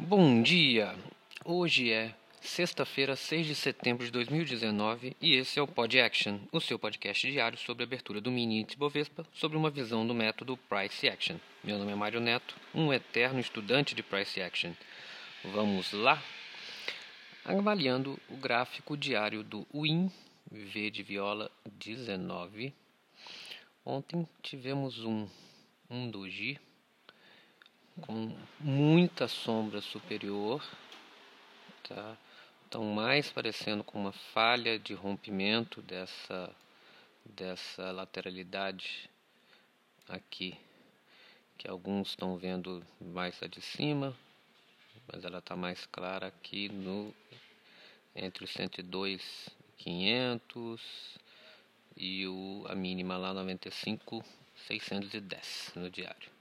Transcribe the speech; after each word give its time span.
Bom 0.00 0.40
dia! 0.42 0.94
Hoje 1.44 1.90
é 1.90 2.14
sexta-feira, 2.40 3.16
6 3.16 3.48
de 3.48 3.54
setembro 3.56 4.06
de 4.06 4.12
2019 4.12 5.16
e 5.20 5.34
esse 5.34 5.58
é 5.58 5.62
o 5.62 5.66
Pod 5.66 6.00
Action, 6.00 6.38
o 6.52 6.60
seu 6.60 6.78
podcast 6.78 7.28
diário 7.28 7.58
sobre 7.58 7.82
a 7.82 7.86
abertura 7.86 8.20
do 8.20 8.30
mini 8.30 8.60
índice 8.60 8.78
Bovespa 8.78 9.26
sobre 9.32 9.58
uma 9.58 9.70
visão 9.70 10.06
do 10.06 10.14
método 10.14 10.56
Price 10.56 11.08
Action. 11.08 11.36
Meu 11.64 11.78
nome 11.78 11.90
é 11.90 11.96
Mário 11.96 12.20
Neto, 12.20 12.54
um 12.72 12.92
eterno 12.92 13.40
estudante 13.40 13.92
de 13.92 14.04
Price 14.04 14.40
Action. 14.40 14.72
Vamos 15.42 15.92
lá? 15.92 16.22
Avaliando 17.44 18.16
o 18.30 18.36
gráfico 18.36 18.96
diário 18.96 19.42
do 19.42 19.66
WIN, 19.74 20.12
V 20.48 20.92
de 20.92 21.02
viola 21.02 21.50
19. 21.72 22.72
Ontem 23.84 24.28
tivemos 24.42 25.04
um, 25.04 25.26
um 25.90 26.08
doji 26.08 26.60
com 28.00 28.36
muita 28.60 29.28
sombra 29.28 29.80
superior, 29.80 30.62
tá? 31.88 32.16
Então 32.66 32.84
mais 32.84 33.30
parecendo 33.30 33.82
com 33.82 33.98
uma 33.98 34.12
falha 34.12 34.78
de 34.78 34.94
rompimento 34.94 35.80
dessa 35.82 36.54
dessa 37.24 37.90
lateralidade 37.90 39.10
aqui, 40.08 40.56
que 41.58 41.68
alguns 41.68 42.10
estão 42.10 42.38
vendo 42.38 42.82
mais 43.00 43.42
a 43.42 43.46
de 43.46 43.60
cima, 43.60 44.16
mas 45.12 45.24
ela 45.24 45.38
está 45.38 45.54
mais 45.54 45.84
clara 45.86 46.26
aqui 46.26 46.68
no 46.68 47.14
entre 48.14 48.44
os 48.44 48.50
102 48.50 49.48
500 49.76 51.18
e 51.96 52.26
o 52.26 52.64
a 52.68 52.74
mínima 52.74 53.16
lá 53.16 53.32
95 53.34 54.24
610 54.66 55.72
no 55.76 55.90
diário. 55.90 56.37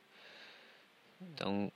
Então, 1.21 1.71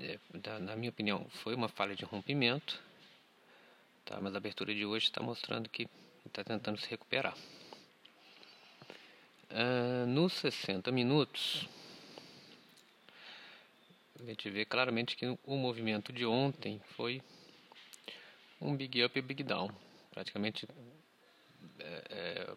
é, 0.00 0.18
na 0.60 0.76
minha 0.76 0.90
opinião, 0.90 1.26
foi 1.30 1.54
uma 1.54 1.68
falha 1.68 1.94
de 1.94 2.04
rompimento, 2.04 2.82
tá? 4.04 4.20
mas 4.20 4.34
a 4.34 4.38
abertura 4.38 4.74
de 4.74 4.84
hoje 4.84 5.06
está 5.06 5.22
mostrando 5.22 5.68
que 5.68 5.88
está 6.26 6.42
tentando 6.42 6.78
se 6.78 6.88
recuperar. 6.88 7.36
Uh, 9.50 10.06
nos 10.06 10.32
60 10.34 10.90
minutos, 10.90 11.68
a 14.18 14.24
gente 14.24 14.48
vê 14.48 14.64
claramente 14.64 15.16
que 15.16 15.26
o 15.44 15.56
movimento 15.56 16.12
de 16.12 16.24
ontem 16.24 16.80
foi 16.96 17.20
um 18.60 18.74
big 18.74 19.04
up 19.04 19.18
e 19.18 19.22
big 19.22 19.42
down. 19.42 19.68
Praticamente 20.10 20.66
é, 21.78 22.02
é, 22.10 22.54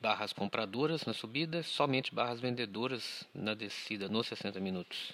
barras 0.00 0.32
compradoras 0.32 1.04
na 1.04 1.12
subida, 1.12 1.62
somente 1.62 2.14
barras 2.14 2.40
vendedoras 2.40 3.24
na 3.34 3.52
descida 3.54 4.08
nos 4.08 4.26
60 4.28 4.58
minutos. 4.58 5.12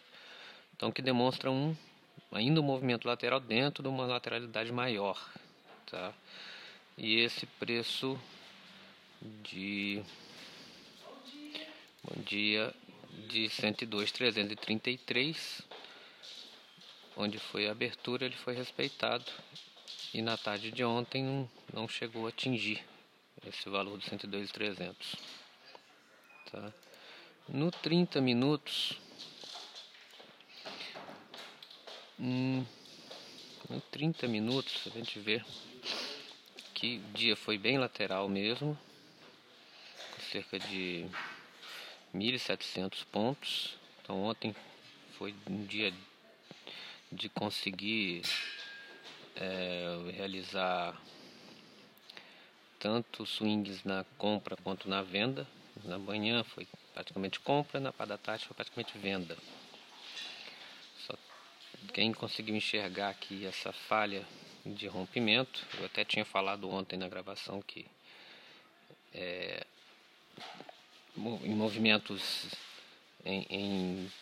Então 0.76 0.92
que 0.92 1.02
demonstra 1.02 1.50
um 1.50 1.76
ainda 2.30 2.60
um 2.60 2.64
movimento 2.64 3.08
lateral 3.08 3.40
dentro 3.40 3.82
de 3.82 3.88
uma 3.88 4.06
lateralidade 4.06 4.70
maior, 4.72 5.18
tá? 5.86 6.14
E 6.96 7.18
esse 7.20 7.46
preço 7.46 8.16
de 9.42 10.00
bom 12.04 12.22
dia 12.22 12.72
de 13.28 13.46
102.333 13.46 15.64
onde 17.16 17.38
foi 17.38 17.66
a 17.66 17.72
abertura 17.72 18.26
ele 18.26 18.36
foi 18.36 18.54
respeitado 18.54 19.24
e 20.12 20.20
na 20.20 20.36
tarde 20.36 20.70
de 20.70 20.84
ontem 20.84 21.24
não, 21.24 21.48
não 21.72 21.88
chegou 21.88 22.26
a 22.26 22.28
atingir 22.28 22.84
esse 23.46 23.68
valor 23.68 23.98
de 23.98 24.06
102,300. 24.06 25.16
Tá? 26.50 26.72
No 27.48 27.70
30 27.70 28.20
minutos, 28.20 28.98
hum, 32.18 32.64
no 33.68 33.80
30 33.80 34.26
minutos 34.26 34.82
a 34.86 34.90
gente 34.90 35.18
vê 35.20 35.44
que 36.74 36.98
o 36.98 37.12
dia 37.12 37.36
foi 37.36 37.56
bem 37.56 37.78
lateral 37.78 38.28
mesmo, 38.28 38.76
cerca 40.30 40.58
de 40.58 41.06
1.700 42.14 43.04
pontos. 43.06 43.78
Então 44.02 44.22
ontem 44.24 44.54
foi 45.18 45.34
um 45.48 45.64
dia 45.64 45.92
de 47.12 47.28
conseguir 47.28 48.22
é, 49.36 50.12
realizar 50.16 51.00
tanto 52.78 53.26
swings 53.26 53.84
na 53.84 54.04
compra 54.18 54.56
quanto 54.56 54.88
na 54.88 55.02
venda. 55.02 55.46
Na 55.84 55.98
manhã 55.98 56.42
foi 56.44 56.66
praticamente 56.94 57.38
compra, 57.40 57.78
na 57.78 57.92
parte 57.92 58.08
da 58.08 58.18
tarde 58.18 58.46
foi 58.46 58.54
praticamente 58.54 58.96
venda. 58.98 59.36
Só 61.06 61.14
quem 61.92 62.12
conseguiu 62.12 62.56
enxergar 62.56 63.10
aqui 63.10 63.44
essa 63.44 63.72
falha 63.72 64.26
de 64.64 64.86
rompimento, 64.86 65.64
eu 65.78 65.86
até 65.86 66.04
tinha 66.04 66.24
falado 66.24 66.68
ontem 66.68 66.96
na 66.96 67.08
gravação 67.08 67.62
que 67.62 67.86
é, 69.14 69.64
em 71.16 71.54
movimentos 71.54 72.50
em, 73.24 73.46
em 73.48 74.12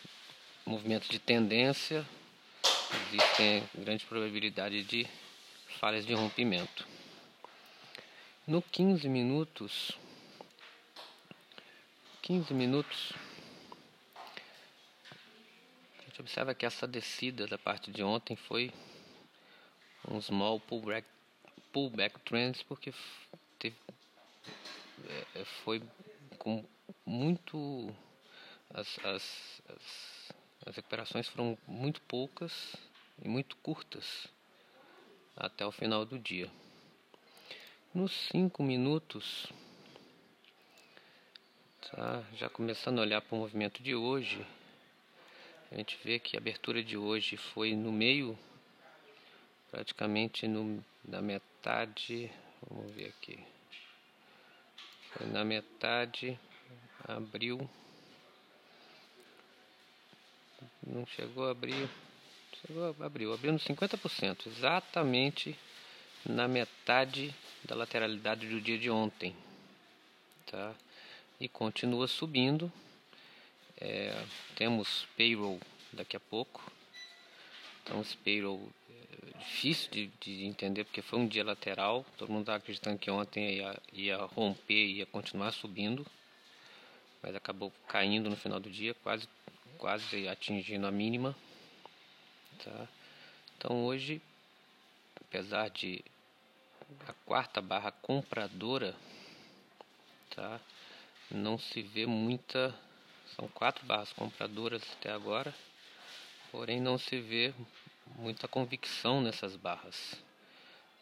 movimentos 0.65 1.07
de 1.09 1.19
tendência 1.19 2.05
existem 3.07 3.63
grande 3.75 4.05
probabilidade 4.05 4.83
de 4.83 5.07
falhas 5.79 6.05
de 6.05 6.13
rompimento. 6.13 6.94
No 8.47 8.61
15 8.61 9.09
minutos, 9.09 9.97
15 12.21 12.53
minutos, 12.53 13.11
a 15.97 16.01
gente 16.03 16.21
observa 16.21 16.53
que 16.53 16.63
essa 16.63 16.87
descida 16.87 17.47
da 17.47 17.57
parte 17.57 17.89
de 17.89 18.03
ontem 18.03 18.35
foi 18.35 18.71
um 20.07 20.21
small 20.21 20.59
pullback, 20.59 21.07
pullback 21.73 22.19
trends, 22.19 22.61
porque 22.61 22.93
teve, 23.57 23.75
é, 25.07 25.39
é, 25.39 25.45
foi 25.63 25.81
com 26.37 26.63
muito. 27.03 27.91
As, 28.71 28.99
as, 28.99 29.61
as, 29.69 30.33
as 30.67 30.75
recuperações 30.75 31.27
foram 31.27 31.57
muito 31.67 31.99
poucas 32.01 32.75
e 33.23 33.27
muito 33.27 33.57
curtas 33.57 34.27
até 35.35 35.65
o 35.65 35.71
final 35.71 36.05
do 36.05 36.19
dia. 36.19 36.47
Nos 37.95 38.11
cinco 38.29 38.61
minutos, 38.61 39.47
tá? 41.89 42.21
já 42.35 42.49
começando 42.49 42.99
a 42.99 43.03
olhar 43.03 43.21
para 43.21 43.33
o 43.33 43.39
movimento 43.39 43.81
de 43.81 43.95
hoje, 43.95 44.45
a 45.71 45.75
gente 45.75 45.97
vê 46.03 46.19
que 46.19 46.35
a 46.35 46.39
abertura 46.41 46.83
de 46.83 46.97
hoje 46.97 47.37
foi 47.37 47.73
no 47.73 47.93
meio, 47.93 48.37
praticamente 49.71 50.45
no, 50.45 50.83
na 51.05 51.21
metade, 51.21 52.29
vamos 52.69 52.91
ver 52.91 53.13
aqui, 53.17 53.39
foi 55.13 55.27
na 55.27 55.45
metade, 55.45 56.37
abriu, 57.07 57.57
não 60.85 61.05
chegou 61.05 61.47
a 61.47 61.51
abrir, 61.51 61.89
chegou 62.61 62.93
a 62.99 63.05
abrir, 63.05 63.31
abriu 63.31 63.53
nos 63.53 63.65
50%, 63.65 64.47
exatamente 64.47 65.57
na 66.25 66.45
metade 66.45 67.33
da 67.65 67.75
lateralidade 67.75 68.47
do 68.47 68.61
dia 68.61 68.77
de 68.77 68.89
ontem, 68.89 69.35
tá? 70.45 70.73
E 71.39 71.47
continua 71.49 72.07
subindo. 72.07 72.71
É, 73.77 74.23
temos 74.55 75.05
payroll 75.17 75.59
daqui 75.91 76.15
a 76.15 76.19
pouco. 76.19 76.71
Então 77.83 78.01
esse 78.01 78.15
payroll 78.17 78.69
é 78.89 79.39
difícil 79.39 79.91
de, 79.91 80.07
de, 80.19 80.45
entender 80.45 80.83
porque 80.85 81.01
foi 81.01 81.19
um 81.19 81.27
dia 81.27 81.43
lateral. 81.43 82.05
Todo 82.17 82.31
mundo 82.31 82.41
estava 82.41 82.57
acreditando 82.57 82.97
que 82.97 83.11
ontem 83.11 83.57
ia, 83.57 83.81
ia 83.91 84.17
romper, 84.17 84.85
ia 84.87 85.05
continuar 85.05 85.51
subindo, 85.51 86.05
mas 87.21 87.35
acabou 87.35 87.73
caindo 87.87 88.29
no 88.29 88.37
final 88.37 88.59
do 88.59 88.69
dia, 88.69 88.93
quase 88.95 89.27
quase 89.77 90.27
atingindo 90.27 90.87
a 90.87 90.91
mínima. 90.91 91.35
Tá? 92.63 92.87
Então 93.57 93.85
hoje, 93.85 94.21
apesar 95.21 95.69
de 95.69 96.03
a 97.07 97.13
quarta 97.25 97.61
barra 97.61 97.91
compradora, 97.91 98.95
tá? 100.35 100.59
Não 101.31 101.57
se 101.57 101.81
vê 101.81 102.05
muita, 102.05 102.73
são 103.35 103.47
quatro 103.47 103.85
barras 103.85 104.13
compradoras 104.13 104.83
até 104.93 105.11
agora, 105.11 105.53
porém 106.51 106.79
não 106.79 106.97
se 106.97 107.19
vê 107.19 107.53
muita 108.17 108.47
convicção 108.47 109.21
nessas 109.21 109.55
barras, 109.55 110.15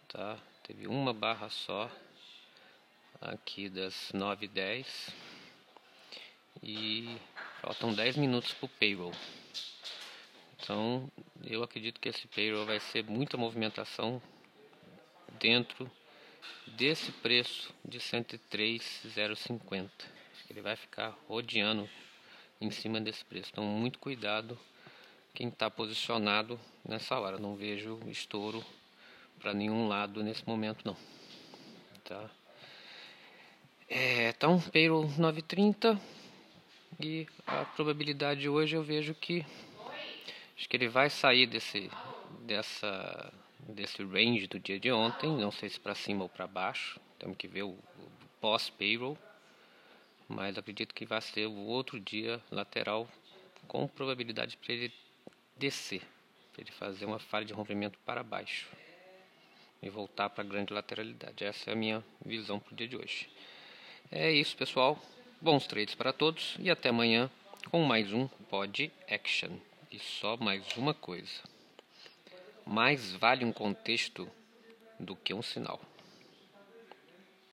tá? 0.07 0.37
Teve 0.63 0.87
uma 0.87 1.13
barra 1.13 1.49
só 1.49 1.91
aqui 3.21 3.69
das 3.69 4.11
9 4.13 4.45
e 4.45 4.49
10 4.49 5.09
e 6.61 7.17
faltam 7.61 7.93
10 7.93 8.17
minutos 8.17 8.53
para 8.53 8.65
o 8.65 8.69
payroll. 8.69 9.13
Então, 10.57 11.11
eu 11.43 11.61
acredito 11.61 11.99
que 11.99 12.07
esse 12.07 12.25
payroll 12.27 12.65
vai 12.65 12.79
ser 12.79 13.03
muita 13.03 13.35
movimentação 13.35 14.21
dentro 15.39 15.89
desse 16.67 17.11
preço 17.11 17.73
de 17.83 17.99
103,050. 17.99 19.91
Ele 20.49 20.61
vai 20.61 20.75
ficar 20.75 21.17
rodeando 21.27 21.89
em 22.59 22.69
cima 22.71 22.99
desse 23.01 23.23
preço. 23.25 23.49
Então, 23.51 23.63
muito 23.63 23.99
cuidado 23.99 24.57
quem 25.33 25.47
está 25.49 25.69
posicionado 25.69 26.59
nessa 26.87 27.19
hora. 27.19 27.37
Não 27.37 27.55
vejo 27.55 27.99
estouro 28.07 28.63
para 29.39 29.53
nenhum 29.53 29.87
lado 29.87 30.23
nesse 30.23 30.47
momento, 30.47 30.85
não. 30.85 30.95
Tá? 32.03 32.29
É, 33.89 34.29
então, 34.29 34.59
payroll 34.59 35.09
930 35.17 35.99
e 36.99 37.27
a 37.45 37.65
probabilidade 37.65 38.47
hoje 38.47 38.75
eu 38.75 38.83
vejo 38.83 39.13
que 39.13 39.45
acho 40.55 40.69
que 40.69 40.77
ele 40.77 40.87
vai 40.87 41.09
sair 41.09 41.47
desse 41.47 41.89
dessa 42.41 43.33
desse 43.69 44.03
range 44.03 44.47
do 44.47 44.59
dia 44.59 44.79
de 44.79 44.91
ontem, 44.91 45.29
não 45.35 45.51
sei 45.51 45.69
se 45.69 45.79
para 45.79 45.95
cima 45.95 46.23
ou 46.23 46.29
para 46.29 46.47
baixo, 46.47 46.99
temos 47.19 47.37
que 47.37 47.47
ver 47.47 47.63
o, 47.63 47.69
o 47.69 48.11
pós 48.41 48.69
payroll, 48.69 49.17
mas 50.27 50.57
acredito 50.57 50.93
que 50.93 51.05
vai 51.05 51.21
ser 51.21 51.47
o 51.47 51.55
outro 51.55 51.99
dia 51.99 52.41
lateral 52.51 53.07
com 53.67 53.87
probabilidade 53.87 54.57
para 54.57 54.73
ele 54.73 54.93
descer, 55.55 56.01
para 56.51 56.61
ele 56.61 56.71
fazer 56.71 57.05
uma 57.05 57.19
falha 57.19 57.45
de 57.45 57.53
rompimento 57.53 57.97
para 58.05 58.23
baixo 58.23 58.67
e 59.81 59.89
voltar 59.89 60.29
para 60.29 60.43
a 60.43 60.47
grande 60.47 60.73
lateralidade. 60.73 61.43
Essa 61.43 61.69
é 61.69 61.73
a 61.73 61.75
minha 61.75 62.03
visão 62.25 62.59
para 62.59 62.73
o 62.73 62.75
dia 62.75 62.87
de 62.87 62.95
hoje. 62.95 63.29
É 64.11 64.31
isso, 64.31 64.55
pessoal. 64.55 64.97
Bons 65.41 65.67
trades 65.67 65.93
para 65.93 66.13
todos 66.13 66.55
e 66.59 66.69
até 66.69 66.89
amanhã 66.89 67.29
com 67.69 67.83
mais 67.83 68.13
um 68.13 68.27
Pod 68.27 68.91
Action. 69.09 69.51
E 69.91 69.99
só 69.99 70.37
mais 70.37 70.65
uma 70.77 70.93
coisa: 70.93 71.52
mais 72.65 73.13
vale 73.13 73.45
um 73.45 73.51
contexto 73.51 74.29
do 74.99 75.15
que 75.15 75.33
um 75.33 75.41
sinal. 75.41 75.81